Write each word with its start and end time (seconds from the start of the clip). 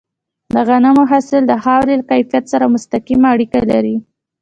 د 0.53 0.55
غنمو 0.67 1.03
حاصل 1.11 1.41
د 1.47 1.53
خاورې 1.63 1.93
له 1.99 2.05
کیفیت 2.11 2.45
سره 2.53 2.71
مستقیمه 2.73 3.27
اړیکه 3.33 3.59
لري. 3.71 3.95